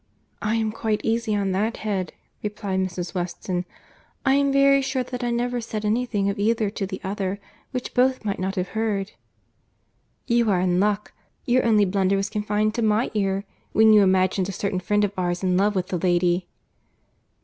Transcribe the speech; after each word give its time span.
"I 0.41 0.55
am 0.55 0.71
quite 0.71 1.01
easy 1.03 1.35
on 1.35 1.51
that 1.51 1.77
head," 1.85 2.13
replied 2.41 2.79
Mrs. 2.79 3.13
Weston. 3.13 3.65
"I 4.25 4.33
am 4.33 4.51
very 4.51 4.81
sure 4.81 5.03
that 5.03 5.23
I 5.23 5.29
never 5.29 5.61
said 5.61 5.85
any 5.85 6.07
thing 6.07 6.27
of 6.27 6.39
either 6.39 6.71
to 6.71 6.87
the 6.87 6.99
other, 7.03 7.39
which 7.69 7.93
both 7.93 8.25
might 8.25 8.39
not 8.39 8.55
have 8.55 8.69
heard." 8.69 9.11
"You 10.25 10.49
are 10.49 10.59
in 10.59 10.79
luck.—Your 10.79 11.63
only 11.63 11.85
blunder 11.85 12.15
was 12.17 12.31
confined 12.31 12.73
to 12.73 12.81
my 12.81 13.11
ear, 13.13 13.43
when 13.73 13.93
you 13.93 14.01
imagined 14.01 14.49
a 14.49 14.53
certain 14.53 14.79
friend 14.79 15.03
of 15.03 15.11
ours 15.19 15.43
in 15.43 15.55
love 15.55 15.75
with 15.75 15.89
the 15.89 15.99
lady." 15.99 16.47